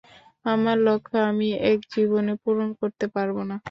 [0.45, 3.55] আমার লক্ষ্য আমি এক জীবনে পূরণ করতে পারব না!